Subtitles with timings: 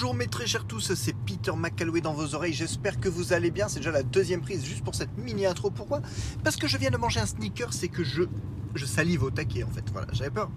[0.00, 2.54] Bonjour mes très chers tous, c'est Peter McCalloway dans vos oreilles.
[2.54, 3.68] J'espère que vous allez bien.
[3.68, 5.68] C'est déjà la deuxième prise juste pour cette mini intro.
[5.68, 6.00] Pourquoi?
[6.42, 8.22] Parce que je viens de manger un sneaker, c'est que je,
[8.74, 9.84] je salive au taquet en fait.
[9.92, 10.48] Voilà, j'avais peur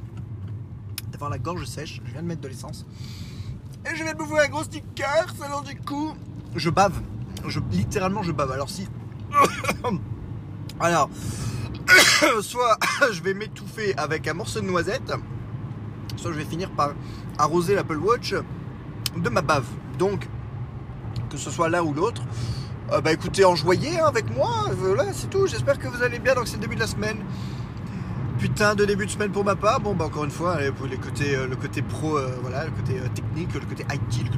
[1.11, 1.99] d'avoir la gorge sèche.
[2.05, 2.85] Je viens de mettre de l'essence.
[3.85, 5.35] Et je vais bouffer un gros sneaker.
[5.41, 6.13] Alors du coup,
[6.55, 7.01] je bave.
[7.45, 8.49] Je, littéralement, je bave.
[8.53, 8.87] Alors si.
[10.79, 11.09] Alors,
[12.41, 12.77] soit
[13.11, 15.11] je vais m'étouffer avec un morceau de noisette,
[16.15, 16.93] soit je vais finir par
[17.37, 18.35] arroser l'Apple Watch
[19.17, 19.65] de ma bave.
[19.97, 20.27] Donc,
[21.29, 22.21] que ce soit l'un ou l'autre,
[22.91, 25.47] euh, bah écoutez, enjoyez hein, avec moi, voilà, c'est tout.
[25.47, 26.35] J'espère que vous allez bien.
[26.35, 27.17] Donc, c'est le début de la semaine.
[28.39, 29.79] Putain de début de semaine pour ma part.
[29.79, 30.97] Bon, bah encore une fois, pour les
[31.35, 34.31] euh, le côté pro, euh, voilà, le côté technique, le côté IT, le.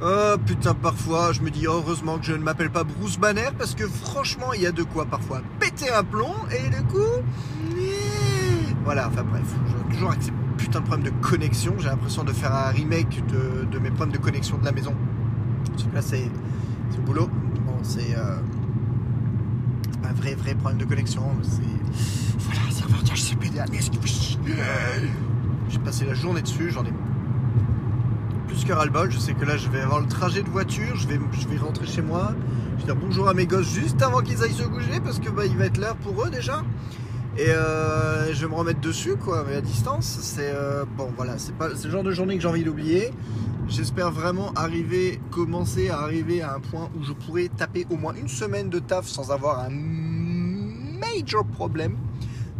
[0.00, 3.74] Oh putain, parfois je me dis heureusement que je ne m'appelle pas Bruce Banner parce
[3.74, 7.24] que franchement, il y a de quoi parfois péter un plomb et du coup.
[8.84, 10.22] Voilà, enfin bref, j'ai toujours avec
[10.68, 11.74] ces putains de problèmes de connexion.
[11.78, 14.94] J'ai l'impression de faire un remake de, mes problèmes de connexion de la maison.
[15.70, 16.30] Parce que là, c'est
[16.96, 17.28] le boulot.
[17.66, 18.14] Bon, c'est.
[18.16, 18.36] Euh,
[20.04, 21.22] un vrai, vrai problème de connexion.
[21.42, 22.38] C'est.
[22.38, 23.50] Voilà, serveur DHCP,
[25.68, 26.92] J'ai passé la journée dessus, j'en ai
[28.46, 29.10] plus que ras-le-bol.
[29.10, 31.58] Je sais que là, je vais avoir le trajet de voiture, je vais, je vais
[31.58, 32.32] rentrer chez moi.
[32.76, 35.28] Je vais dire bonjour à mes gosses juste avant qu'ils aillent se bouger parce que
[35.30, 36.62] bah, il va être l'heure pour eux déjà.
[37.38, 40.18] Et euh, je vais me remettre dessus, quoi, mais à distance.
[40.22, 43.12] C'est euh, bon, voilà, c'est pas le genre de journée que j'ai envie d'oublier.
[43.68, 48.14] J'espère vraiment arriver, commencer à arriver à un point où je pourrais taper au moins
[48.14, 51.96] une semaine de taf sans avoir un major problème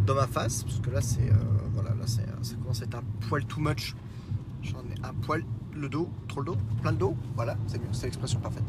[0.05, 1.35] dans ma face, parce que là, c'est euh,
[1.73, 3.95] voilà, là, c'est ça commence à être un poil too much.
[4.61, 5.43] J'en ai un poil
[5.75, 8.63] le dos, trop le dos, plein de dos, voilà, c'est l'expression parfaite.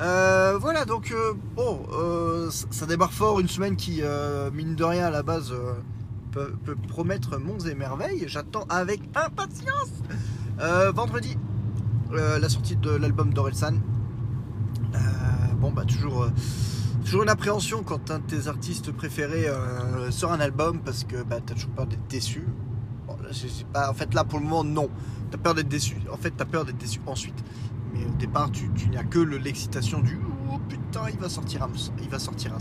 [0.00, 4.02] Euh, voilà, donc euh, bon, euh, ça débarque fort, une semaine qui,
[4.52, 5.54] mine de rien, à la base,
[6.32, 6.52] peut,
[6.88, 8.24] promettre monts et merveilles.
[8.26, 9.92] J'attends avec impatience
[10.94, 11.36] vendredi
[12.10, 13.74] la sortie de l'album d'Orelsan.
[15.58, 16.28] bon, bah, toujours,
[17.04, 19.48] toujours une appréhension quand un de tes artistes préférés
[20.10, 22.46] sort un album parce que bah, t'as toujours peur d'être déçu.
[23.72, 24.88] Pas, en fait, là, pour le moment, non.
[25.30, 25.96] T'as peur d'être déçu.
[26.12, 27.42] En fait, t'as peur d'être déçu ensuite.
[27.96, 30.18] Mais au départ, tu, tu n'y as que l'excitation du
[30.52, 31.70] oh putain, il va sortir un,
[32.02, 32.52] il va sortir.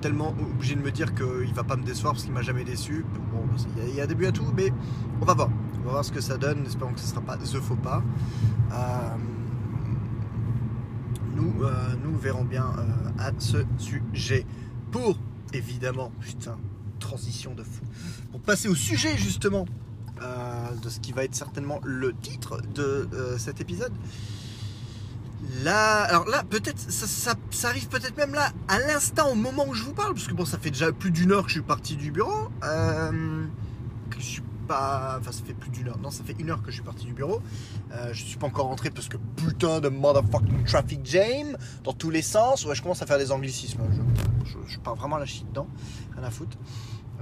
[0.00, 3.04] Tellement obligé de me dire qu'il va pas me décevoir parce qu'il m'a jamais déçu.
[3.32, 3.44] Bon,
[3.86, 4.72] il y, a des buts à tout, mais
[5.20, 5.50] on va voir.
[5.82, 6.64] On va voir ce que ça donne.
[6.64, 8.02] Espérons que ce ne sera pas The Faux Pas.
[8.72, 9.16] Euh,
[11.34, 14.46] nous, euh, nous verrons bien euh, à ce sujet.
[14.90, 15.18] Pour,
[15.52, 16.56] évidemment, putain,
[16.98, 17.82] transition de fou.
[18.30, 19.66] Pour passer au sujet, justement,
[20.22, 23.92] euh, de ce qui va être certainement le titre de euh, cet épisode.
[25.64, 29.82] Là, alors là, peut-être, ça, arrive peut-être même là, à l'instant, au moment où je
[29.82, 31.96] vous parle, parce que bon, ça fait déjà plus d'une heure que je suis parti
[31.96, 32.50] du bureau.
[32.64, 33.46] Euh,
[34.10, 35.16] que je suis pas.
[35.18, 35.98] Enfin, ça fait plus d'une heure.
[35.98, 37.40] Non, ça fait une heure que je suis parti du bureau.
[38.12, 42.22] je suis pas encore rentré parce que putain de motherfucking traffic jam dans tous les
[42.22, 42.66] sens.
[42.66, 43.80] Ouais, je commence à faire des anglicismes.
[44.44, 45.66] Je, je, pars vraiment la shit dedans.
[46.14, 46.58] Rien à foutre.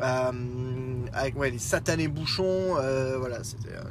[0.01, 2.77] Euh, avec les satanés bouchons.
[2.77, 3.75] Euh, voilà, c'était.
[3.75, 3.83] Euh,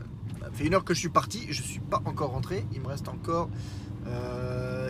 [0.42, 2.66] ça fait une heure que je suis parti, je suis pas encore rentré.
[2.74, 3.50] Il me reste encore.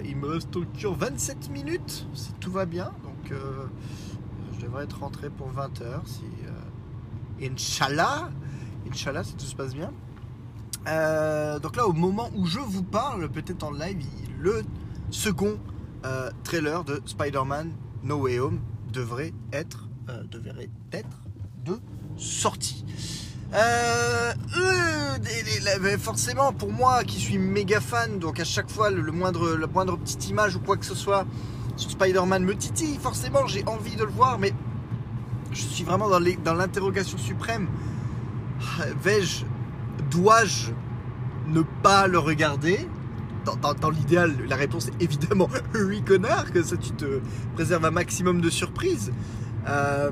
[0.06, 2.92] il me reste encore 27 minutes si tout va bien.
[3.04, 3.40] Donc
[4.54, 6.24] je devrais être rentré pour 20 heures si.
[7.42, 8.30] Inch'Allah
[8.90, 9.92] Inch'Allah si tout se passe bien.
[11.60, 14.06] donc là, au moment où je vous parle, peut-être en live,
[14.40, 14.64] le
[15.10, 15.58] second
[16.44, 17.72] trailer de Spider-Man
[18.04, 18.60] No Way Home
[18.94, 19.87] devrait être
[20.30, 21.18] devrait être
[21.66, 21.80] de
[22.18, 22.86] sortie.
[23.54, 29.98] Euh, euh, forcément, pour moi qui suis méga fan, donc à chaque fois la moindre
[29.98, 31.26] petite image ou quoi que ce soit
[31.76, 34.54] sur Spider-Man me titille, forcément j'ai envie de le voir, mais
[35.52, 37.68] je suis vraiment dans l'interrogation suprême.
[39.02, 39.46] Vais-je,
[40.12, 40.72] dois-je
[41.48, 42.88] ne pas le regarder?
[43.80, 47.22] Dans l'idéal, la réponse est évidemment oui, connard, que ça tu te
[47.56, 49.14] préserves un maximum de surprises.
[49.68, 50.12] Euh,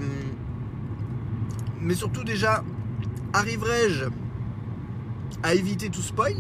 [1.82, 2.64] mais surtout déjà,
[3.34, 4.06] arriverai-je
[5.44, 6.36] à éviter tout spoil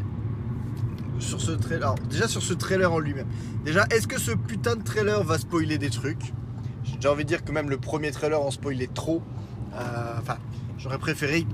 [1.19, 3.27] sur ce trailer Déjà sur ce trailer en lui-même.
[3.63, 6.33] Déjà, est-ce que ce putain de trailer va spoiler des trucs?
[6.99, 9.21] J'ai envie de dire que même le premier trailer en spoilait trop.
[9.73, 10.37] Euh, enfin,
[10.77, 11.45] j'aurais préféré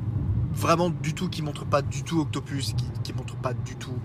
[0.53, 3.97] vraiment du tout qui montre pas du tout Octopus, qui, qui montre pas du tout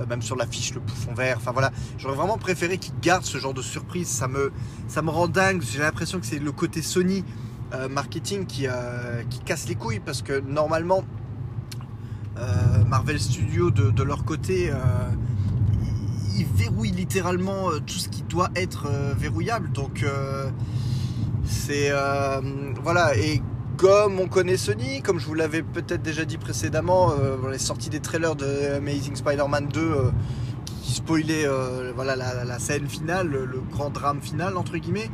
[0.00, 1.36] euh, même sur l'affiche, le bouffon vert.
[1.38, 4.08] Enfin voilà, j'aurais vraiment préféré qu'ils gardent ce genre de surprise.
[4.08, 4.52] Ça me,
[4.88, 5.62] ça me rend dingue.
[5.62, 7.24] J'ai l'impression que c'est le côté Sony
[7.72, 11.04] euh, marketing qui, euh, qui casse les couilles parce que normalement,
[12.88, 14.72] Marvel Studios de, leur côté,
[16.36, 19.70] ils verrouillent littéralement tout ce qui doit être verrouillable.
[19.70, 20.04] Donc
[21.44, 21.92] c'est
[22.82, 23.40] voilà et
[23.84, 27.90] comme on connaît Sony, comme je vous l'avais peut-être déjà dit précédemment, euh, les sorties
[27.90, 30.10] des trailers de Amazing Spider-Man 2 euh,
[30.64, 35.10] qui spoilaient euh, voilà, la, scène finale, le, grand drame final, entre guillemets.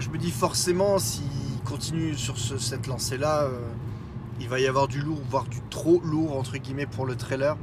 [0.00, 1.22] je me dis forcément, s'il
[1.64, 3.50] continue sur cette lancée-là,
[4.40, 7.56] il va y avoir du lourd, voire du trop lourd, entre guillemets, pour le trailer.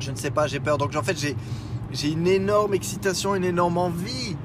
[0.00, 0.78] Je ne sais pas, j'ai peur.
[0.78, 1.16] Donc en fait,
[1.92, 4.36] j'ai une énorme excitation, une énorme envie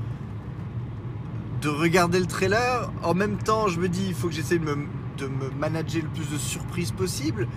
[1.64, 2.92] de regarder le trailer.
[3.04, 6.30] En même temps, je me dis, il faut que j'essaie de me, manager le plus
[6.30, 7.48] de surprises possible.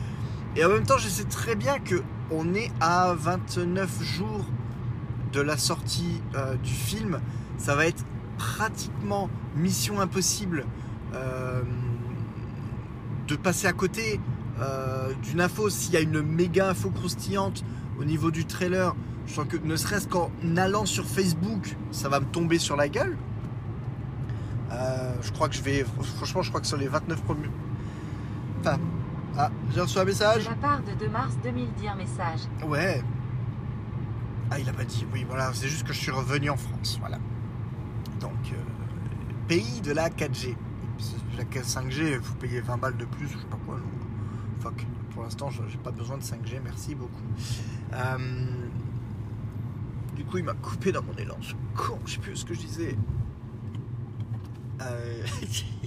[0.55, 1.97] Et en même temps, je sais très bien que
[2.31, 4.45] on est à 29 jours
[5.33, 7.21] de la sortie euh, du film.
[7.59, 8.05] Ça va être
[8.39, 10.65] pratiquement mission impossible
[11.15, 11.63] euh,
[13.27, 14.21] de passer à côté
[14.61, 15.69] euh, d'une info.
[15.69, 17.65] S'il y a une méga info croustillante
[17.99, 18.95] au niveau du trailer,
[19.27, 22.89] je sens que ne serait-ce qu'en allant sur Facebook, ça va me tomber sur la
[22.89, 23.17] gueule.
[24.73, 25.85] Euh, je crois que je vais.
[26.17, 27.51] Franchement, je crois que sur les 29 premiers.
[28.61, 28.79] Enfin.
[29.39, 30.45] Ah, j'ai reçu un message.
[30.45, 32.41] De la part de 2 mars 2010, un message.
[32.67, 33.03] Ouais.
[34.51, 35.07] Ah, il a pas dit.
[35.13, 35.51] Oui, voilà.
[35.53, 36.97] C'est juste que je suis revenu en France.
[37.01, 37.19] Voilà.
[38.19, 38.57] Donc, euh,
[39.47, 40.57] pays de la 4G.
[41.37, 43.79] La 5G, vous payez 20 balles de plus, je sais pas quoi.
[44.61, 44.87] Fuck.
[45.11, 46.61] Pour l'instant, j'ai pas besoin de 5G.
[46.65, 47.23] Merci beaucoup.
[47.93, 48.17] Euh,
[50.15, 51.37] du coup, il m'a coupé dans mon élan.
[51.41, 51.99] Je con.
[52.07, 52.97] Je sais plus ce que je disais.
[54.83, 55.23] Euh,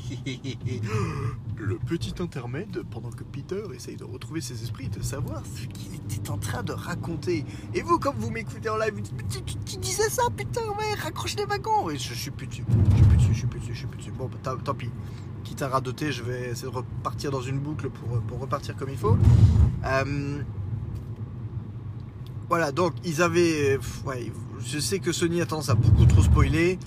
[1.57, 5.68] le petit intermède pendant que Peter essaye de retrouver ses esprits et de savoir ce
[5.68, 7.45] qu'il était en train de raconter.
[7.74, 10.62] Et vous, comme vous m'écoutez en live, vous dites tu, disais ça, putain,
[11.03, 11.89] raccroche les wagons.
[11.89, 14.12] Je, suis plus dessus, je suis plus dessus, je suis plus dessus, je suis plus.
[14.12, 14.89] Bon, tant, pis.
[15.44, 18.97] Quitte à radoter, je vais essayer de repartir dans une boucle pour, repartir comme il
[18.97, 19.18] faut.
[19.85, 20.42] Euh,
[22.50, 23.80] voilà, donc ils avaient.
[24.65, 26.77] Je sais que Sony a tendance à beaucoup trop spoiler.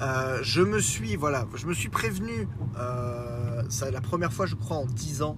[0.00, 2.48] Euh, je me suis, voilà, je me suis prévenu,
[2.78, 5.36] euh, c'est la première fois, je crois, en 10 ans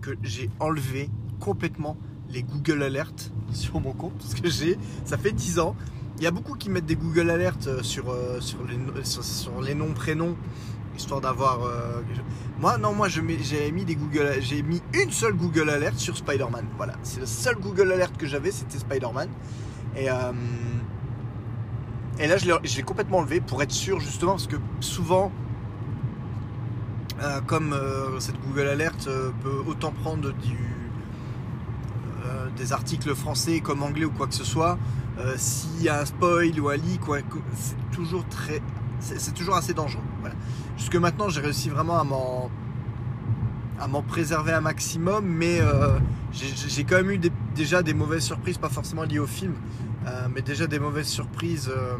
[0.00, 1.96] que j'ai enlevé complètement
[2.28, 5.76] les Google Alerts sur mon compte, parce que j'ai, ça fait 10 ans.
[6.18, 8.06] Il y a beaucoup qui mettent des Google Alerts euh, sur,
[8.40, 10.36] sur, les, sur, les noms, prénoms,
[10.96, 11.60] histoire d'avoir.
[12.58, 16.64] Moi, non, moi, j'ai mis des Google, j'ai mis une seule Google Alert sur Spider-Man.
[16.76, 19.28] Voilà, c'est le seul Google Alert que j'avais, c'était Spider-Man.
[19.94, 20.08] Et
[22.18, 25.30] et là, je l'ai complètement enlevé pour être sûr, justement, parce que souvent,
[27.22, 30.58] euh, comme euh, cette Google Alert euh, peut autant prendre du,
[32.56, 34.78] des articles français comme anglais ou quoi que ce soit,
[35.36, 37.02] s'il y a un spoil ou un leak,
[37.54, 38.24] c'est toujours
[38.98, 40.02] c'est toujours assez dangereux.
[40.76, 42.50] Jusque maintenant, j'ai réussi vraiment à m'en
[43.80, 45.60] à m'en préserver un maximum, mais
[46.32, 47.20] j'ai quand même eu
[47.54, 49.54] déjà des mauvaises surprises, pas forcément liées au film,
[50.06, 51.96] euh, mais déjà des mauvaises surprises euh,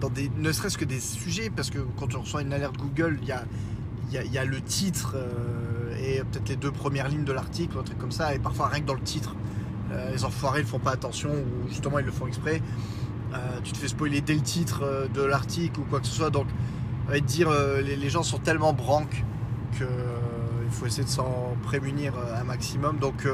[0.00, 3.18] dans des, ne serait-ce que des sujets, parce que quand on reçoit une alerte Google,
[3.22, 3.44] il y a,
[4.24, 7.98] y, a, le titre euh, et peut-être les deux premières lignes de l'article, un truc
[7.98, 9.34] comme ça, et parfois rien que dans le titre,
[10.12, 12.60] les enfoirés ne font pas attention, ou justement ils le font exprès.
[13.64, 16.46] tu te fais spoiler dès le titre de l'article ou quoi que ce soit, donc
[17.24, 17.48] dire
[17.82, 19.24] les, les, gens sont tellement branques
[20.68, 22.98] qu'il faut essayer de s'en prémunir un maximum.
[22.98, 23.26] Donc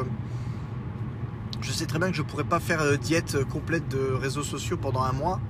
[1.64, 4.12] je sais très bien que je ne pourrais pas faire euh, diète euh, complète de
[4.12, 5.40] réseaux sociaux pendant un mois.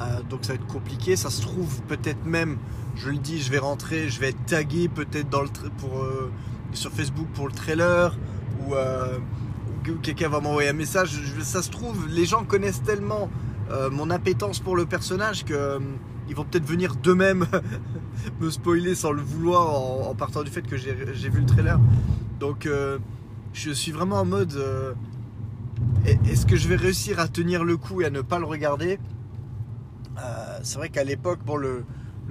[0.00, 1.16] Euh, donc ça va être compliqué.
[1.16, 2.58] Ça se trouve peut-être même,
[2.96, 5.48] je le dis, je vais rentrer, je vais être tagué peut-être dans le
[5.78, 6.06] pour,
[6.74, 8.14] sur Facebook pour le trailer
[8.60, 8.74] ou,
[10.02, 11.18] quelqu'un va m'envoyer un message.
[11.42, 13.30] ça se trouve, les gens connaissent tellement
[13.90, 15.80] mon appétence pour le personnage que
[16.28, 17.46] ils vont peut-être venir d'eux-mêmes
[18.40, 21.78] me spoiler sans le vouloir en, partant du fait que j'ai vu le trailer.
[22.40, 22.68] Donc
[23.52, 24.58] je suis vraiment en mode
[26.24, 28.98] est-ce que je vais réussir à tenir le coup et à ne pas le regarder?
[30.18, 31.84] Euh, C'est vrai qu'à l'époque, le,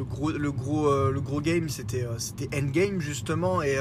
[0.04, 3.62] gros, euh, game, c'était euh, c'était Endgame justement.
[3.62, 3.78] Et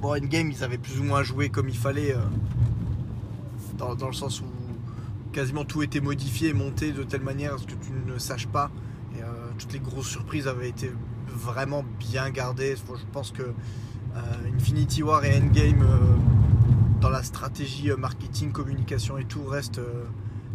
[0.00, 2.14] bon, Endgame, ils avaient plus ou moins joué comme il fallait,
[3.78, 4.44] dans, le sens où
[5.34, 8.46] quasiment tout était modifié et monté de telle manière à ce que tu ne saches
[8.46, 8.70] pas.
[9.16, 9.20] Et
[9.58, 10.90] toutes les grosses surprises avaient été
[11.28, 12.76] vraiment bien gardées.
[12.76, 13.52] Je pense que
[14.56, 15.84] Infinity War et Endgame
[17.04, 20.06] dans la stratégie euh, marketing, communication et tout reste, euh,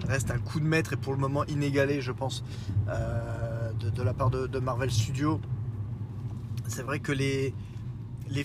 [0.08, 2.44] un coup de maître et pour le moment inégalé, je pense,
[2.88, 5.40] euh, de, la part de, Marvel Studios.
[6.68, 7.54] C'est vrai que les,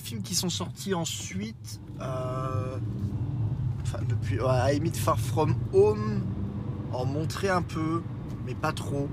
[0.00, 1.81] films qui sont sortis ensuite,
[4.09, 6.23] depuis à Emit Far From Home,
[6.93, 8.03] en montraient un peu,
[8.47, 9.09] mais pas trop.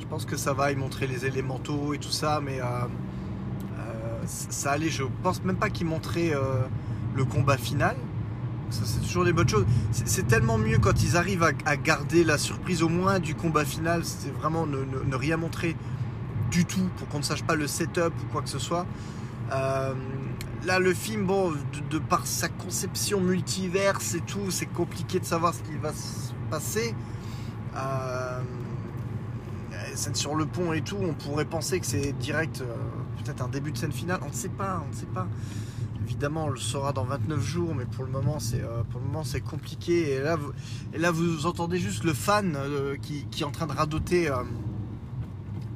[0.00, 2.60] Je pense que ça va, ils montraient les élémentaux et tout ça, mais
[4.26, 4.88] ça allait.
[4.88, 6.32] Je pense même pas qu'ils montraient
[7.14, 7.96] le combat final.
[8.70, 9.64] Ça, c'est toujours des bonnes choses.
[9.92, 14.02] C'est tellement mieux quand ils arrivent à, garder la surprise au moins du combat final.
[14.04, 15.76] C'est vraiment ne, rien montrer
[16.50, 18.86] du tout, pour qu'on ne sache pas le setup ou quoi que ce soit.
[20.64, 21.52] Là, le film, bon,
[21.90, 26.32] de, par sa conception multiverse et tout, c'est compliqué de savoir ce qui va se
[26.50, 26.94] passer.
[27.76, 28.40] Euh,
[29.94, 32.74] scène sur le pont et tout, on pourrait penser que c'est direct, euh,
[33.24, 34.20] peut-être un début de scène finale.
[34.24, 35.28] On ne sait pas, on ne sait pas.
[36.04, 39.06] Évidemment, on le saura dans 29 jours, mais pour le moment, c'est euh, pour le
[39.06, 40.12] moment c'est compliqué.
[40.12, 40.52] Et là, vous,
[40.92, 42.56] et là, vous entendez juste le fan
[43.02, 44.30] qui, qui, est en train de radoter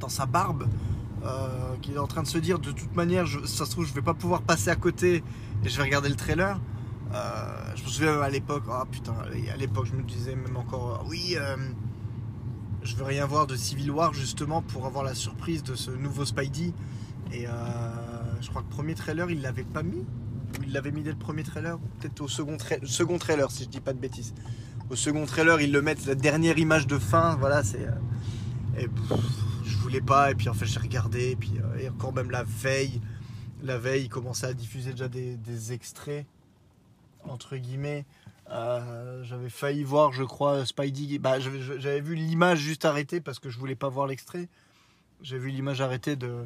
[0.01, 0.67] dans sa barbe,
[1.81, 4.03] qui est en train de se dire de toute manière, ça se trouve, je vais
[4.03, 5.23] pas pouvoir passer à côté
[5.65, 6.61] et je vais regarder le trailer.
[7.13, 11.37] je me souviens à l'époque, ah putain, à l'époque, je me disais même encore, oui
[12.85, 16.25] je veux rien voir de Civil War justement pour avoir la surprise de ce nouveau
[16.25, 16.73] Spidey.
[17.33, 17.51] Et euh,
[18.41, 20.05] je crois que le premier trailer, il l'avait pas mis?
[20.63, 21.79] Il l'avait mis dès le premier trailer?
[22.01, 24.35] Peut-être au second, second trailer, si je dis pas de bêtises.
[24.91, 27.37] Au second trailer, ils le mettent la dernière image de fin.
[27.37, 27.87] Voilà, c'est.
[27.87, 28.89] Euh, et
[30.01, 30.31] pas.
[30.31, 31.31] Et puis en fait, j'ai regardé.
[31.31, 33.01] Et puis euh, encore même la veille,
[33.63, 36.27] la veille, ils commençaient à diffuser déjà des, extraits
[37.25, 38.05] entre guillemets
[38.51, 41.19] euh, j'avais failli voir, je crois, Spidey.
[41.19, 44.49] Bah, j'avais vu l'image juste arrêtée parce que je voulais pas voir l'extrait.
[45.23, 46.45] J'ai vu l'image arrêtée de,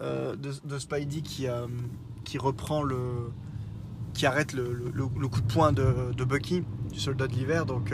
[0.00, 1.48] euh, de, Spidey qui,
[2.38, 3.32] reprend le.
[4.14, 4.72] qui arrête le,
[5.28, 7.66] coup de poing de, Bucky, du soldat de l'hiver.
[7.66, 7.92] Donc,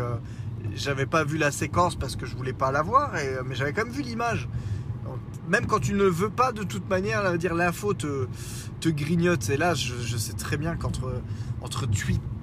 [0.74, 3.72] j'avais pas vu la séquence parce que je voulais pas la voir, et, mais j'avais
[3.72, 4.48] quand même vu l'image.
[5.48, 8.28] Même quand tu ne veux pas, de toute manière, dire l'info te,
[8.80, 9.50] te grignote.
[9.50, 11.12] Et là, je, je sais très bien qu'entre
[11.62, 11.86] entre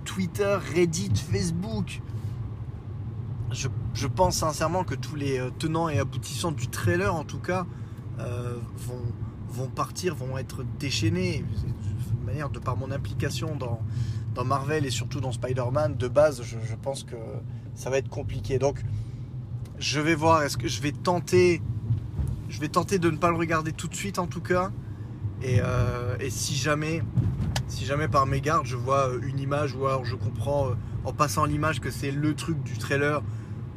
[0.05, 2.01] Twitter, Reddit, Facebook.
[3.51, 7.65] Je, pense sincèrement que tous les euh, tenants et aboutissants du trailer, en tout cas,
[8.19, 9.01] euh, vont,
[9.49, 11.43] vont partir, vont être déchaînés.
[12.21, 13.81] De manière, de par mon implication dans,
[14.35, 17.15] dans Marvel et surtout dans Spider-Man, de base, je, pense que
[17.79, 18.59] ça va être compliqué.
[18.59, 18.83] Donc,
[19.79, 21.61] je vais voir, est-ce que je vais tenter,
[22.49, 24.71] je vais tenter de ne pas le regarder tout de suite en tout cas.
[25.41, 27.01] Et, euh, si jamais
[27.69, 30.73] si jamais par mégarde je vois euh, une image ou alors je comprends euh,
[31.05, 33.21] en passant l'image que c'est le truc du trailer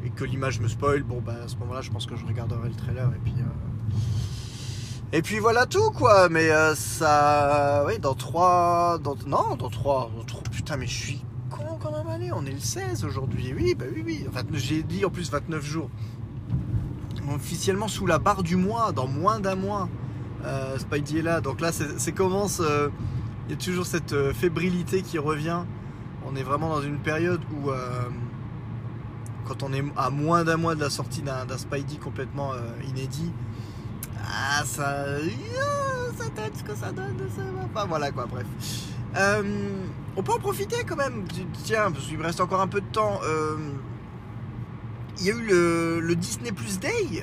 [0.05, 2.69] et que l'image me spoil, bon bah à ce moment-là je pense que je regarderai
[2.69, 6.29] le trailer et puis euh, et puis voilà tout quoi.
[6.29, 9.15] Mais ça, oui dans 3, dans...
[9.27, 10.11] non dans 3,
[10.51, 13.55] putain mais je suis con quand même allez, on est le 16 aujourd'hui.
[13.57, 14.27] Oui bah oui oui.
[14.55, 15.91] J'ai dit en plus 29 jours.
[17.33, 19.89] Officiellement sous la barre du mois, dans moins d'un mois.
[20.77, 22.61] Spidey est là, donc là c'est commence
[23.47, 25.63] il y a toujours cette euh, fébrilité qui revient.
[26.27, 28.09] On est vraiment dans une période où, euh,
[29.45, 33.33] quand on est à moins d'un mois de la sortie d'un Spidey complètement euh, inédit,
[34.25, 35.07] ah, ça,
[36.17, 37.17] ça donne ce que ça donne.
[37.75, 38.47] Enfin voilà quoi, bref.
[40.17, 41.25] On peut en profiter quand même.
[41.65, 43.21] Tiens, parce qu'il me reste encore un peu de temps.
[45.19, 45.47] il y a eu
[46.01, 47.23] le, Disney Plus Day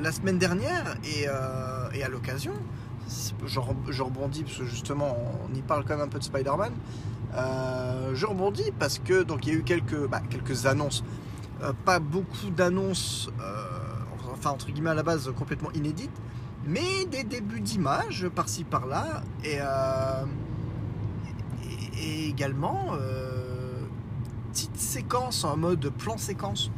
[0.00, 2.52] la semaine dernière et à l'occasion,
[3.46, 6.72] je, rebondis parce que justement on y parle quand même un peu de Spider-Man.
[7.34, 11.04] Euh, je rebondis parce que donc il y a eu quelques, bah, quelques annonces,
[11.62, 13.64] euh, pas beaucoup d'annonces, euh,
[14.32, 16.16] enfin entre guillemets à la base complètement inédites,
[16.66, 19.58] mais des débuts d'images par-ci par-là et,
[22.00, 22.92] et, également
[24.52, 26.70] petite séquence en mode plan séquence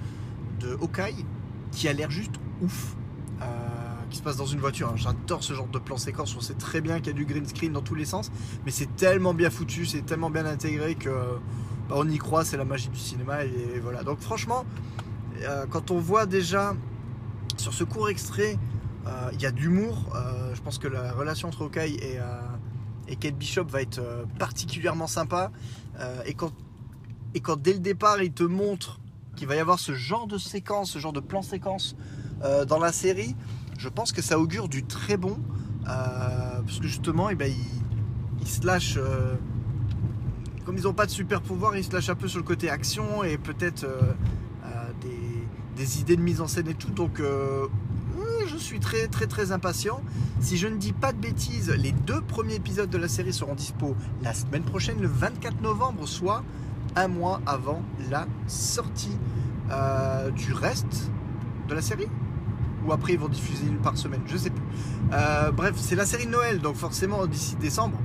[0.60, 1.24] de Hawkeye
[1.72, 2.32] qui a l'air juste
[2.62, 2.96] ouf
[4.10, 4.96] qui se passe dans une voiture.
[4.96, 6.34] J'adore ce genre de plan séquence.
[6.36, 8.30] On sait très bien qu'il y a du green screen dans tous les sens,
[8.64, 11.10] mais c'est tellement bien foutu, c'est tellement bien intégré que
[11.88, 12.44] bah, on y croit.
[12.44, 14.02] C'est la magie du cinéma et, voilà.
[14.02, 14.64] Donc franchement,
[15.42, 16.74] euh, quand on voit déjà
[17.56, 18.58] sur ce court extrait,
[19.06, 20.12] euh, il y a de l'humour.
[20.14, 22.18] Euh, je pense que la relation entre Hawkeye et,
[23.08, 24.00] et Kate Bishop va être
[24.38, 25.50] particulièrement sympa.
[26.26, 26.52] et quand
[27.34, 29.00] et quand dès le départ il te montre
[29.34, 31.96] qu'il va y avoir ce genre de séquence, ce genre de plan séquence
[32.68, 33.36] dans la série,
[33.78, 35.38] je pense que ça augure du très bon.
[35.88, 37.52] Euh, parce que justement, eh ben,
[38.40, 38.96] ils, se lâchent.
[38.98, 39.34] Euh,
[40.64, 42.70] comme ils n'ont pas de super pouvoir, ils se lâchent un peu sur le côté
[42.70, 44.12] action et peut-être euh,
[45.76, 46.90] des, idées de mise en scène et tout.
[46.90, 47.22] Donc,
[48.46, 50.00] je suis très, très, très impatient.
[50.40, 53.54] Si je ne dis pas de bêtises, les deux premiers épisodes de la série seront
[53.54, 56.42] dispo la semaine prochaine, le 24 novembre, soit
[56.94, 59.18] un mois avant la sortie
[60.36, 61.10] du reste
[61.68, 62.06] de la série
[62.86, 64.62] ou après ils vont diffuser une par semaine, je sais plus.
[65.12, 67.98] Euh, bref, c'est la série de Noël, donc forcément d'ici décembre,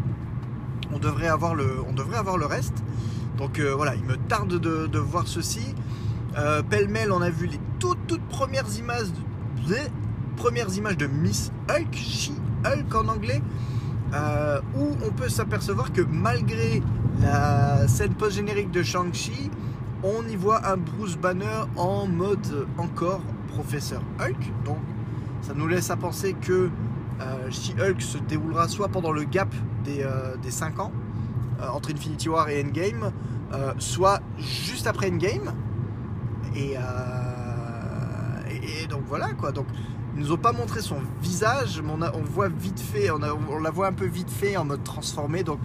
[0.91, 2.83] on devrait avoir le, on devrait avoir le reste.
[3.37, 5.75] Donc euh, voilà, il me tarde de, voir ceci.
[6.37, 9.07] Euh, pêle-mêle, on a vu les toutes, toutes premières images,
[9.67, 9.77] les
[10.35, 13.41] premières images de Miss Hulk, She-Hulk en anglais,
[14.75, 16.81] où on peut s'apercevoir que malgré
[17.21, 19.51] la scène post-générique de Shang-Chi,
[20.03, 24.51] on y voit un Bruce Banner en mode encore professeur Hulk.
[24.65, 24.77] Donc
[25.41, 26.69] ça nous laisse à penser que
[27.21, 30.91] euh, She-Hulk se déroulera soit pendant le gap des, euh, des 5 ans
[31.61, 33.11] euh, entre Infinity War et Endgame,
[33.53, 35.53] euh, soit juste après Endgame.
[36.55, 36.81] Et, euh,
[38.49, 39.51] et, et donc voilà quoi.
[39.51, 39.67] Donc
[40.15, 43.87] ils nous ont pas montré son visage, mais on, voit vite fait, on, la voit
[43.87, 45.43] un peu vite fait en mode transformé.
[45.43, 45.59] Donc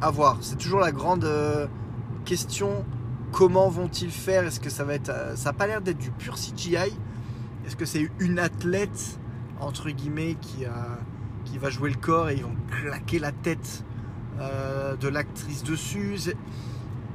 [0.00, 0.38] à voir.
[0.40, 1.66] C'est toujours la grande euh,
[2.24, 2.84] question.
[3.32, 4.44] Comment vont-ils faire?
[4.44, 6.76] Est-ce que ça va être, euh, ça a pas l'air d'être du pur CGI
[7.66, 9.18] Est-ce que c'est une athlète
[9.60, 13.84] entre guillemets qui va jouer le corps et ils vont claquer la tête
[14.40, 16.32] euh, de l'actrice dessus?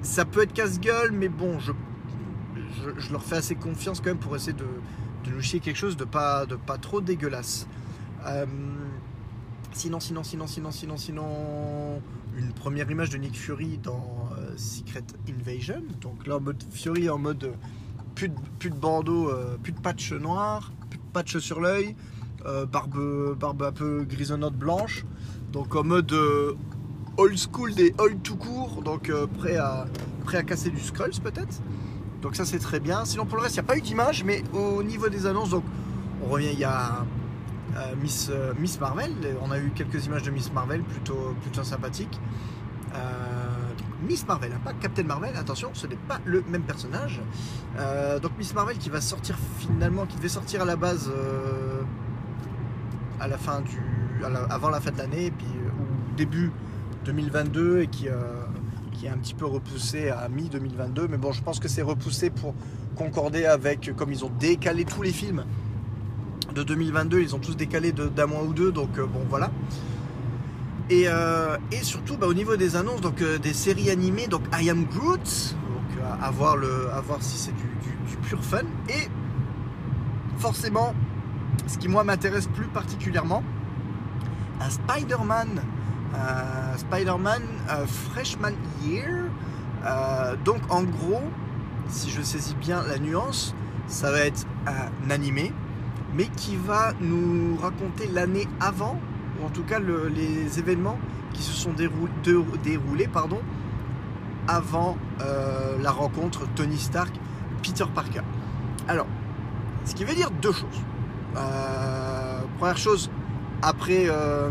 [0.02, 4.54] Ça peut être casse-gueule, mais bon, je leur fais assez confiance quand même pour essayer
[4.54, 4.66] de,
[5.24, 7.68] de nous chier quelque chose de pas, de pas trop dégueulasse.
[8.26, 8.46] Euh,
[9.72, 12.02] sinon, sinon, sinon, sinon, sinon, sinon,
[12.38, 15.84] une première image de Nick Fury dans euh, Secret Invasion.
[16.02, 17.54] Donc là, en mode Fury en mode euh,
[18.16, 21.96] plus de, plus de plus de patch noir, plus de patch sur l'œil,
[22.72, 25.06] barbe, barbe un peu grisonnante blanche.
[25.52, 26.14] Donc en mode
[27.18, 29.88] old school des old tout court, donc prêt, à,
[30.26, 31.62] prêt à casser du Skrulls peut-être.
[32.24, 33.04] Donc ça c'est très bien.
[33.04, 35.50] Sinon pour le reste, il n'y a pas eu d'image, mais au niveau des annonces,
[35.50, 35.66] donc
[36.24, 37.06] on revient, il y a
[37.76, 39.12] euh, Miss, euh, Miss Marvel.
[39.42, 42.20] On a eu quelques images de Miss Marvel plutôt, plutôt sympathiques.
[42.96, 43.00] Euh,
[44.08, 47.22] Miss Marvel, hein, pas Captain Marvel, attention, ce n'est pas le même personnage.
[48.22, 51.12] Donc Miss Marvel qui va sortir finalement, qui devait sortir à la base
[53.20, 53.82] à la fin du,
[54.50, 55.48] avant la fin de l'année, puis
[56.18, 56.52] début
[57.06, 58.10] 2022 et qui,
[59.06, 61.08] est un petit peu repoussé à mi 2022.
[61.10, 62.54] Mais bon, je pense que c'est repoussé pour
[62.96, 65.46] concorder avec, comme ils ont décalé tous les films
[66.54, 69.52] de 2022, ils ont tous décalé d'un mois ou deux, donc euh, bon voilà.
[70.90, 74.44] Et, euh, et surtout bah, au niveau des annonces, donc euh, des séries animées, donc
[74.54, 78.64] I Am Groot, donc à, voir le, à voir si c'est du, pur fun.
[78.90, 79.10] Et
[80.38, 80.94] forcément,
[81.68, 83.44] ce qui moi m'intéresse plus particulièrement,
[84.62, 85.62] un Spider-Man,
[86.78, 89.08] Spider-Man euh, Freshman Year.
[89.86, 91.22] Euh, donc en gros,
[91.90, 93.54] si je saisis bien la nuance,
[93.88, 95.52] ça va être un animé,
[96.16, 98.98] mais qui va nous raconter l'année avant,
[99.42, 100.98] ou en tout cas le- les événements
[101.34, 102.10] qui se sont déroul-
[102.64, 103.40] déroulés pardon,
[104.48, 108.22] avant euh, la rencontre Tony Stark-Peter Parker.
[108.88, 109.08] Alors,
[109.86, 110.82] ce qui veut dire deux choses.
[111.36, 113.10] Euh, première chose,
[113.62, 114.50] après, euh,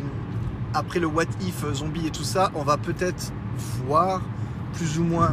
[0.75, 3.33] après le What If zombie et tout ça, on va peut-être
[3.87, 4.21] voir
[4.75, 5.31] plus ou moins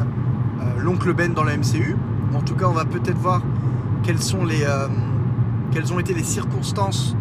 [0.60, 1.96] euh, l'oncle Ben dans la MCU.
[2.34, 3.42] En tout cas, on va peut-être voir
[4.02, 4.86] quelles sont les, euh,
[5.72, 7.16] quelles ont été les circonstances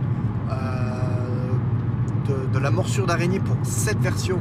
[0.52, 4.40] euh, de, la morsure d'araignée pour cette version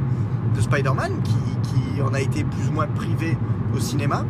[0.55, 3.37] de Spider-Man qui, en a été plus ou moins privé
[3.75, 4.23] au cinéma.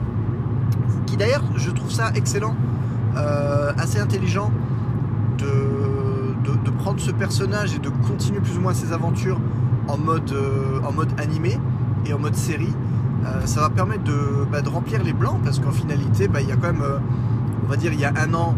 [1.06, 2.56] Qui d'ailleurs, je trouve ça excellent,
[3.16, 4.52] euh, assez intelligent
[5.38, 5.46] de,
[6.64, 9.40] de, prendre ce personnage et de continuer plus ou moins ses aventures
[9.88, 11.60] en mode, euh, en mode animé
[12.06, 12.74] et en mode série.
[13.26, 16.48] Euh, ça va permettre de, bah, de remplir les blancs parce qu'en finalité, bah, il
[16.48, 17.00] y a quand même, euh,
[17.66, 18.56] on va dire, il y a un an,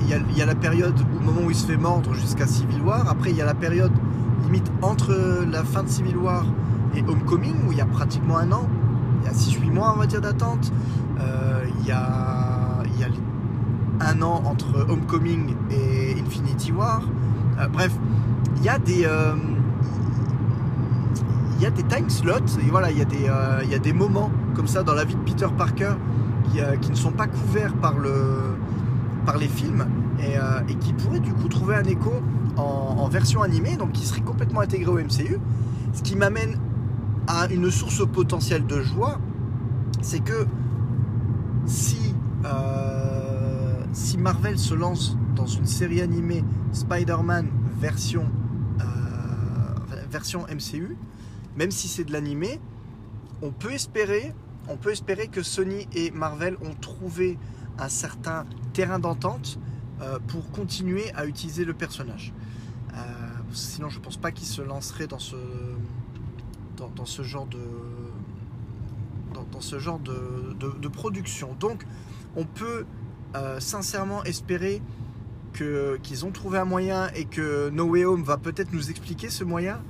[0.00, 2.46] il y, a- y a la période au moment où il se fait mordre jusqu'à
[2.46, 3.08] Civil War.
[3.08, 3.92] Après, il y a la période
[4.44, 5.14] limite entre
[5.50, 6.44] la fin de Civil War
[6.94, 8.68] et Homecoming où il y a pratiquement un an.
[9.22, 10.72] Il y a 6-8 mois, on va dire, d'attente.
[11.80, 13.08] Il, y a, y a
[14.10, 15.81] un an entre Homecoming et
[16.70, 17.92] Euh, bref,
[18.56, 19.04] il y a des.
[19.04, 19.34] euh,
[21.56, 23.74] il y a des time slots, et voilà, il y, a des, euh, il y
[23.76, 25.92] a des moments comme ça dans la vie de Peter Parker
[26.50, 28.56] qui, ne sont pas couverts par, le,
[29.24, 29.86] par les films
[30.18, 32.10] et, qui pourraient du coup trouver un écho
[32.56, 35.38] en, en version animée, donc qui serait complètement intégré au MCU.
[35.92, 36.58] Ce qui m'amène
[37.28, 39.20] à une source potentielle de joie,
[40.00, 40.46] c'est que
[41.66, 42.16] si,
[43.92, 48.30] si Marvel se lance dans une série animée Spider-Man version,
[48.80, 48.84] euh,
[50.10, 50.96] version MCU,
[51.56, 52.60] même si c'est de l'animé,
[53.42, 54.34] on peut espérer,
[54.68, 57.38] on peut espérer que Sony et Marvel ont trouvé
[57.78, 59.58] un certain terrain d'entente
[60.00, 62.32] euh, pour continuer à utiliser le personnage.
[62.94, 62.98] Euh,
[63.52, 65.36] sinon, je pense pas qu'ils se lanceraient dans ce,
[66.76, 67.58] dans, ce genre de,
[69.50, 71.54] dans, ce genre de, de- production.
[71.58, 71.86] Donc,
[72.36, 72.84] on peut
[73.60, 74.82] sincèrement espérer
[75.52, 79.44] qu'ils ont trouvé un moyen et que No Way Home va peut-être nous expliquer ce
[79.44, 79.80] moyen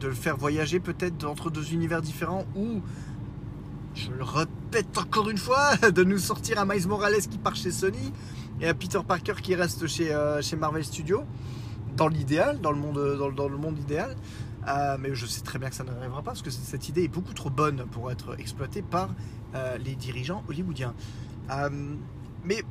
[0.00, 2.82] de le faire voyager peut-être entre deux univers différents ou
[3.94, 7.70] je le répète encore une fois de nous sortir un Miles Morales qui part chez
[7.70, 8.12] Sony
[8.60, 11.24] et un Peter Parker qui reste chez, euh, chez Marvel Studios.
[11.96, 14.16] Dans l'idéal dans le monde dans, dans le monde idéal.
[14.66, 17.08] Euh, mais je sais très bien que ça n'arrivera pas parce que cette idée est
[17.08, 19.10] beaucoup trop bonne pour être exploitée par
[19.54, 20.94] euh, les dirigeants hollywoodiens.
[22.44, 22.62] Mais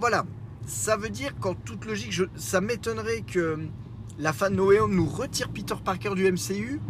[0.00, 0.24] voilà
[0.70, 3.58] ça veut dire qu'en toute logique, ça m'étonnerait que
[4.20, 6.80] la fin de No Way Home nous retire Peter Parker du MCU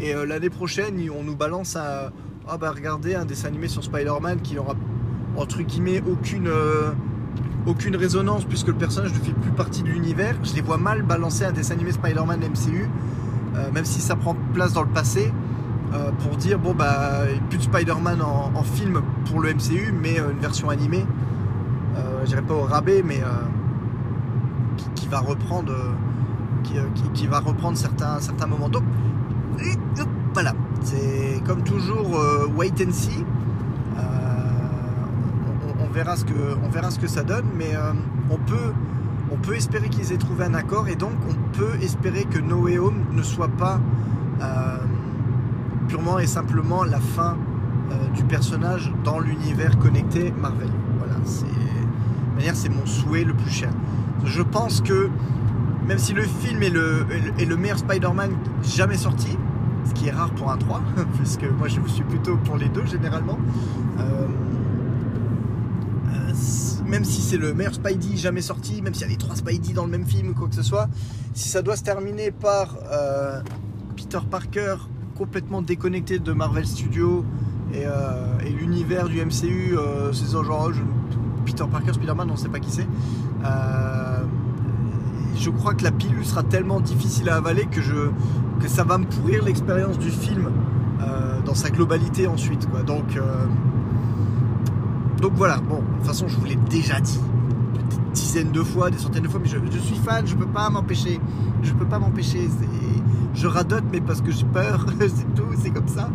[0.00, 2.12] et euh, l'année prochaine, on nous balance à
[2.48, 4.74] ah bah regardez un dessin animé sur Spider-Man qui aura
[5.36, 6.92] entre guillemets aucune euh,
[7.66, 10.36] aucune résonance puisque le personnage ne fait plus partie de l'univers.
[10.42, 12.88] Je les vois mal balancer un dessin animé Spider-Man MCU,
[13.56, 15.30] euh, même si ça prend place dans le passé,
[16.20, 20.68] pour dire bon bah plus de Spider-Man en, film pour le MCU, mais une version
[20.68, 21.04] animée.
[22.26, 23.22] Je dirais pas au rabais, mais
[24.96, 25.72] qui, va reprendre
[27.14, 28.68] qui, va reprendre certains, certains moments.
[28.68, 28.82] Donc
[30.34, 33.24] voilà, c'est comme toujours euh, wait and see.
[33.96, 34.02] Euh,
[35.80, 37.92] on, verra ce que, on verra ce que ça donne, mais euh,
[38.28, 38.74] on, peut,
[39.32, 42.56] on peut espérer qu'ils aient trouvé un accord et donc on peut espérer que No
[42.56, 43.80] Way Home ne soit pas
[45.88, 47.36] purement et simplement la fin
[48.14, 50.68] du personnage dans l'univers connecté Marvel.
[50.98, 51.46] Voilà, c'est,
[52.54, 53.70] c'est mon souhait le plus cher.
[54.24, 55.10] Je pense que
[55.86, 58.32] même si le film est le, meilleur Spider-Man
[58.64, 59.36] jamais sorti,
[59.84, 60.82] ce qui est rare pour un 3,
[61.16, 63.38] puisque moi je suis plutôt pour les deux généralement.
[64.00, 64.26] Euh,
[66.08, 66.32] euh,
[66.86, 69.72] même si c'est le meilleur Spidey jamais sorti, même s'il y a les trois Spidey
[69.72, 70.88] dans le même film ou quoi que ce soit,
[71.34, 73.40] si ça doit se terminer par euh,
[73.96, 74.76] Peter Parker
[75.16, 77.24] complètement déconnecté de Marvel Studios
[77.72, 77.84] et,
[78.50, 79.76] l'univers du MCU,
[80.12, 80.72] c'est genre
[81.46, 82.86] Peter Parker, Spider-Man, on ne sait pas qui c'est
[85.38, 88.10] je crois que la pilule sera tellement difficile à avaler que, je,
[88.60, 90.50] que ça va me pourrir l'expérience du film
[91.00, 92.66] euh, dans sa globalité ensuite.
[92.86, 93.44] Donc, euh,
[95.20, 97.20] donc voilà, bon, de toute façon, je vous l'ai déjà dit
[97.74, 100.70] des dizaines de fois, des centaines de fois, mais je, suis fan, je peux pas
[100.70, 101.20] m'empêcher.
[101.62, 102.48] Je peux pas m'empêcher.
[103.34, 106.10] Je radote, mais parce que j'ai peur, c'est tout, c'est comme ça.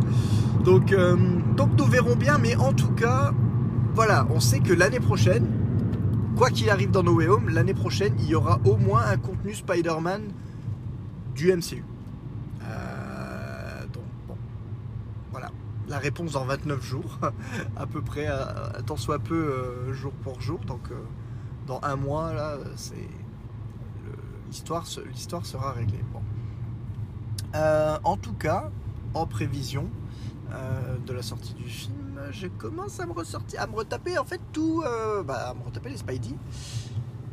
[0.63, 1.15] Donc, euh,
[1.55, 3.31] donc nous verrons bien, mais en tout cas,
[3.93, 5.45] voilà, on sait que l'année prochaine,
[6.37, 9.17] quoi qu'il arrive dans No Way Home, l'année prochaine, il y aura au moins un
[9.17, 10.21] contenu Spider-Man
[11.35, 11.83] du MCU.
[12.63, 14.37] Euh, donc, bon,
[15.31, 15.51] voilà.
[15.89, 17.19] La réponse dans 29 jours,
[17.75, 18.27] à peu près,
[18.85, 20.59] tant soit peu euh, jour pour jour.
[20.59, 20.95] Donc, euh,
[21.67, 23.09] dans un mois, là, c'est
[24.47, 25.99] l'histoire, sera réglée.
[27.53, 28.69] En tout cas,
[29.13, 29.89] en prévision
[31.05, 32.00] de la sortie du film,
[32.31, 35.63] je commence à me ressortir, à me retaper en fait tout, euh, bah, à me
[35.63, 36.35] retaper les Spidey.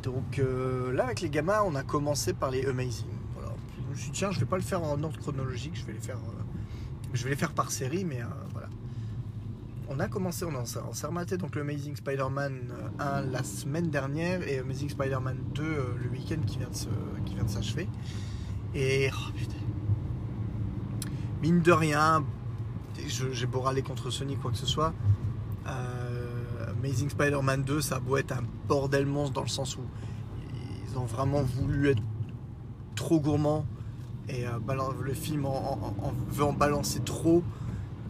[0.03, 3.05] Donc euh, là avec les gamins, on a commencé par les Amazing.
[3.35, 3.53] Voilà.
[3.85, 5.93] je me suis dit tiens, je vais pas le faire en ordre chronologique, je vais
[5.93, 6.43] les faire, euh,
[7.13, 8.21] je vais les faire par série, mais
[8.53, 8.69] voilà.
[9.91, 14.59] On a commencé, on, s'est rematé donc le Amazing Spider-Man 1 la semaine dernière et
[14.59, 15.63] Amazing Spider-Man 2
[16.03, 17.89] le week-end qui vient de s'achever.
[18.75, 19.31] Et oh,
[21.41, 22.23] mine de rien,
[23.07, 24.93] j'ai beau râler contre Sony, quoi que ce soit.
[25.67, 29.81] Euh, Amazing Spider-Man 2, ça a beau être un bordel monstre dans le sens où
[30.87, 32.01] ils ont vraiment voulu être
[32.95, 33.65] trop gourmands
[34.27, 34.51] et euh,
[35.01, 35.47] le film
[36.31, 37.43] veut en balancer trop,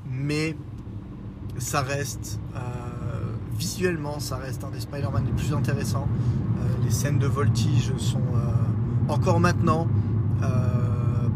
[0.10, 0.56] mais
[1.58, 2.60] ça reste euh,
[3.58, 6.08] visuellement, ça reste un des Spider-Man les plus intéressants.
[6.84, 8.22] les scènes de voltige sont
[9.08, 9.88] encore maintenant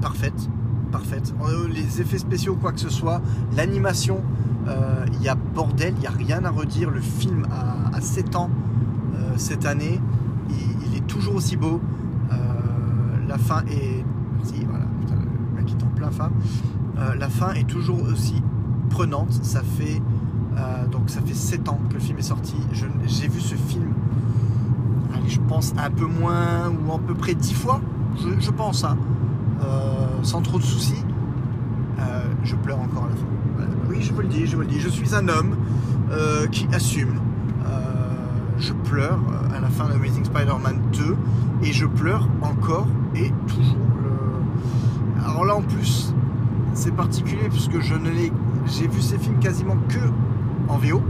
[0.02, 0.50] parfaites
[0.94, 1.34] parfaite.
[1.42, 3.20] Euh, les effets spéciaux, quoi que ce soit,
[3.58, 4.22] l'animation,
[4.68, 6.92] euh, il y a bordel, il n'y a rien à redire.
[6.92, 8.50] Le film a, 7 ans
[9.16, 10.00] euh, cette année,
[10.50, 11.82] il, est toujours aussi beau.
[13.28, 14.06] la fin est.
[14.44, 14.86] Si, voilà,
[15.56, 16.30] le mec est en plein fin.
[17.18, 18.44] la fin est toujours aussi
[18.90, 19.32] prenante.
[19.32, 20.02] Ça fait.
[20.92, 22.56] donc ça fait 7 ans que le film est sorti.
[23.08, 23.94] J'ai vu ce film,
[25.28, 27.82] je pense, un peu moins ou à peu près 10 fois.
[28.40, 28.84] Je, pense.
[28.84, 28.98] Hein.
[30.24, 31.04] Sans trop de soucis,
[32.00, 33.72] euh, je pleure encore à la fin.
[33.90, 34.80] Oui, je vous le dis, je vous le dis.
[34.80, 35.56] Je suis un homme
[36.12, 37.20] euh, qui assume.
[38.58, 39.20] je pleure
[39.54, 41.18] à la fin de Amazing Spider-Man 2
[41.64, 43.78] et je pleure encore et toujours.
[45.26, 46.14] Alors là, en plus,
[46.74, 50.00] c'est particulier puisque j'ai vu ces films quasiment que
[50.70, 51.02] en VO.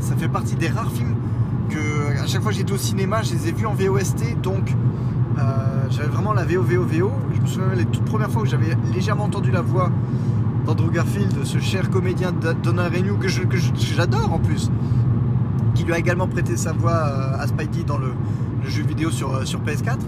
[0.00, 1.14] Ça fait partie des rares films
[1.68, 4.74] que à chaque fois que j'étais au cinéma, je les ai vus en VOST, donc
[5.90, 7.12] j'avais vraiment la VO, VO, VO.
[7.34, 9.90] Je me souviens les toutes premières fois où j'avais légèrement entendu la voix
[10.66, 14.70] d'Andrew Garfield, ce cher comédien Donald Renew que, j'adore en plus,
[15.74, 18.12] qui lui a également prêté sa voix euh, à Spidey dans le,
[18.64, 19.98] jeu vidéo sur, euh, sur PS4.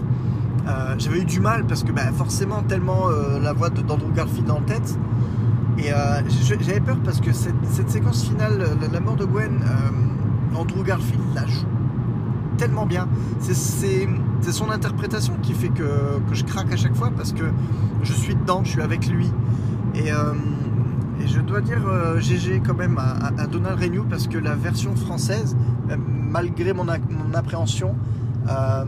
[0.67, 3.07] Euh, j'avais eu du mal parce que bah, forcément tellement
[3.41, 4.97] la voix d'Andrew Garfield en tête.
[5.77, 5.89] Et
[6.61, 9.59] j'avais peur parce que cette, séquence finale, la, mort de Gwen,
[10.55, 11.65] Andrew Garfield la joue
[12.57, 13.07] tellement bien.
[13.39, 14.07] C'est
[14.51, 17.43] son interprétation qui fait que, je craque à chaque fois parce que
[18.03, 19.29] je suis dedans, je suis avec lui.
[19.95, 20.33] Et, euh,
[21.25, 21.79] je dois dire
[22.17, 25.55] GG euh, quand même à, Donald Renew parce que la version française,
[25.97, 26.87] malgré mon,
[27.33, 27.95] appréhension,
[28.49, 28.85] euh,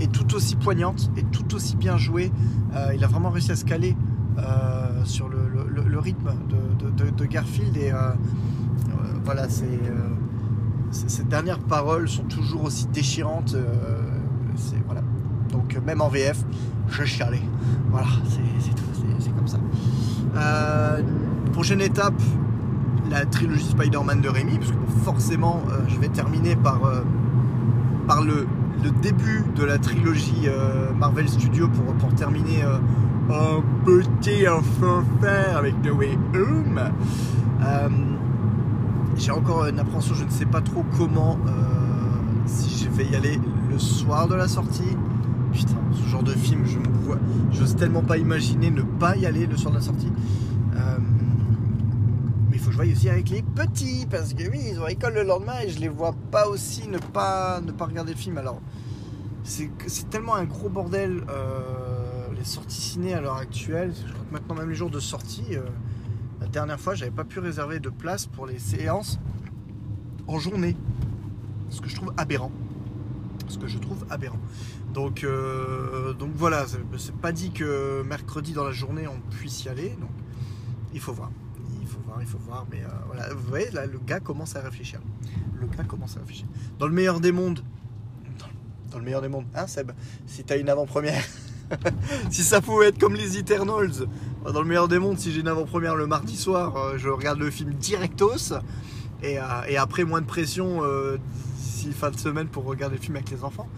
[0.00, 2.32] est tout aussi poignante et tout aussi bien jouée.
[2.94, 3.96] Il a vraiment réussi à se caler
[5.04, 7.92] sur le, le- rythme de, Garfield et
[9.24, 9.68] voilà, c'est,
[10.90, 13.54] ces dernières paroles sont toujours aussi déchirantes.
[15.52, 16.44] Donc euh, même en VF,
[16.88, 17.42] je chialais.
[17.90, 18.82] Voilà, c'est, tout,
[19.20, 19.58] c'est, comme ça.
[20.36, 21.02] Euh,
[21.52, 22.20] prochaine étape,
[23.10, 26.80] la trilogie Spider-Man de Rémi, parce que forcément, euh, je vais terminer par,
[28.06, 28.46] par le,
[29.02, 30.48] début de la trilogie
[30.98, 32.78] Marvel Studios pour, pour terminer euh,
[33.28, 36.80] en beauté, en fanfare avec No Way Home.
[39.16, 41.38] J'ai encore une appréhension, je ne sais pas trop comment,
[42.46, 43.38] si je vais y aller
[43.70, 44.96] le soir de la sortie.
[45.52, 47.18] Putain, ce genre de film, je me vois,
[47.52, 50.12] j'ose tellement pas imaginer ne pas y aller le soir de la sortie.
[50.76, 50.98] Euh,
[52.48, 54.86] mais il faut que je voie aussi avec les petits, parce que oui, ils ont
[54.86, 58.18] école le lendemain et je les vois pas aussi ne pas, ne pas regarder le
[58.18, 58.38] film.
[58.38, 58.60] Alors,
[59.42, 59.70] c'est
[60.10, 63.92] tellement un gros bordel, euh, les sorties ciné à l'heure actuelle.
[63.94, 65.62] Je crois que maintenant, même les jours de sortie, euh,
[66.40, 69.18] la dernière fois, j'avais pas pu réserver de place pour les séances
[70.28, 70.76] en journée.
[71.70, 72.52] Ce que je trouve aberrant.
[73.50, 74.38] Ce que je trouve aberrant.
[74.94, 76.66] Donc, euh, donc voilà,
[76.98, 79.90] c'est pas dit que mercredi dans la journée on puisse y aller.
[80.00, 80.10] Donc
[80.94, 81.30] il faut voir.
[81.80, 82.66] Il faut voir, il faut voir.
[82.70, 85.00] Mais euh, voilà, vous voyez, là, le gars commence à réfléchir.
[85.60, 86.46] Le gars commence à réfléchir.
[86.78, 87.62] Dans le meilleur des mondes,
[88.90, 89.90] dans, le meilleur des mondes, hein Seb,
[90.26, 91.24] si t'as une avant-première,
[92.30, 94.06] si ça pouvait être comme les Eternals,
[94.44, 97.40] dans le meilleur des mondes, si j'ai une avant-première le mardi soir, euh, je regarde
[97.40, 98.54] le film directos.
[99.22, 99.38] Et,
[99.76, 100.80] après, moins de pression
[101.88, 103.68] fin de semaine pour regarder le film avec les enfants.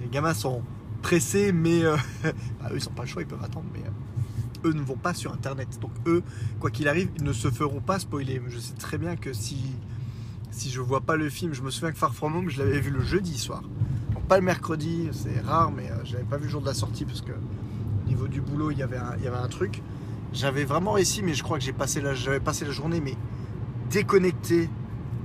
[0.00, 0.62] Les gamins sont
[1.02, 3.66] pressés, mais euh, bah, eux, ils n'ont pas le choix, ils peuvent attendre.
[3.72, 5.78] Mais euh, eux ne vont pas sur Internet.
[5.80, 6.22] Donc eux,
[6.60, 8.40] quoi qu'il arrive, ils ne se feront pas spoiler.
[8.48, 9.58] Je sais très bien que si,
[10.50, 12.80] si je vois pas le film, je me souviens que Far From Home, je l'avais
[12.80, 13.62] vu le jeudi soir.
[14.28, 16.72] Pas le mercredi, c'est rare, mais euh, je l'avais pas vu le jour de la
[16.74, 19.48] sortie parce que au niveau du boulot, il y avait un, il y avait un
[19.48, 19.82] truc.
[20.32, 23.16] J'avais vraiment réussi, mais je crois que j'ai passé la, j'avais passé la journée, mais
[23.90, 24.70] déconnecté.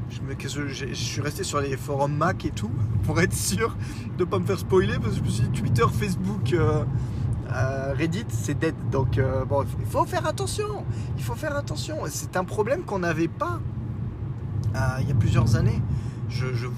[0.10, 2.72] Je, suis resté sur les forums Mac et tout
[3.04, 3.76] pour être sûr
[4.18, 6.84] de pas me faire spoiler parce que je me suis dit Twitter, Facebook, euh,
[7.54, 8.76] euh, Reddit, c'est dead.
[8.92, 10.86] Donc euh, bon, il faut faire attention.
[11.18, 11.98] Il faut faire attention.
[12.08, 13.60] C'est un problème qu'on n'avait pas
[15.02, 15.82] il y a plusieurs années.
[16.30, 16.74] Je, vous,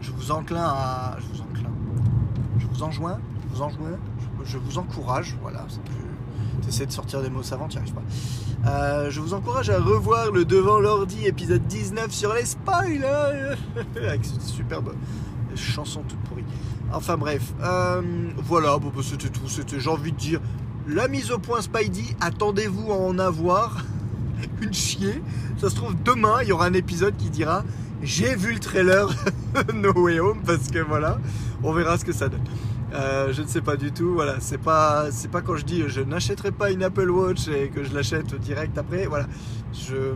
[0.00, 1.70] je vous enclin à, je vous enclin,
[2.58, 3.98] je vous enjoins, je vous enjoins,
[4.44, 5.36] je, vous encourage.
[5.42, 5.66] Voilà.
[6.64, 8.70] T'essaies de sortir des mots savants, tu n'y arrives pas.
[8.70, 13.56] Euh, je vous encourage à revoir le Devant l'ordi épisode 19 sur les spoilers
[13.96, 14.92] avec cette superbe
[15.56, 16.44] chanson toute pourrie.
[16.92, 18.02] Enfin bref, euh,
[18.36, 19.48] voilà, bon, bah, c'était tout.
[19.48, 20.40] C'était, j'ai envie de dire,
[20.86, 23.84] la mise au point Spidey, attendez-vous à en avoir
[24.62, 25.22] une chier.
[25.58, 27.64] Ça se trouve, demain, il y aura un épisode qui dira
[28.02, 29.08] J'ai vu le trailer
[29.74, 31.18] No Way Home, parce que voilà,
[31.62, 32.44] on verra ce que ça donne.
[32.96, 34.14] Euh, je ne sais pas du tout.
[34.14, 37.68] Voilà, c'est pas, c'est pas quand je dis je n'achèterai pas une Apple Watch et
[37.68, 39.06] que je l'achète direct après.
[39.06, 39.26] Voilà,
[39.72, 40.14] je,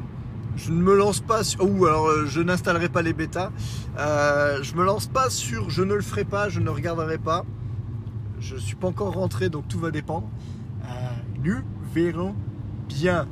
[0.56, 3.50] je ne me lance pas sur, ou alors euh, je n'installerai pas les bêtas.
[3.98, 7.44] Euh, je me lance pas sur, je ne le ferai pas, je ne regarderai pas.
[8.38, 10.28] Je suis pas encore rentré, donc tout va dépendre.
[11.44, 11.58] Nous
[11.94, 12.34] verrons
[12.88, 13.26] bien.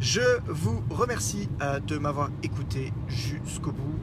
[0.00, 1.48] Je vous remercie
[1.86, 3.98] de m'avoir écouté jusqu'au bout.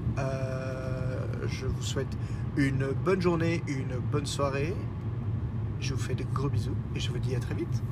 [1.47, 2.17] Je vous souhaite
[2.58, 4.74] une bonne journée, une bonne soirée.
[5.80, 7.84] Je vous fais de gros bisous et je vous dis à très vite.